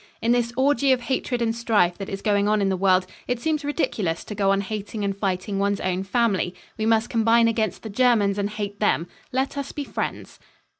[0.19, 3.39] "In this orgy of hatred and strife that is going on in the world, it
[3.39, 6.55] seems ridiculous to go on hating and fighting one's own family.
[6.75, 9.07] We must combine against the Germans and hate them.
[9.31, 10.39] Let us be friends."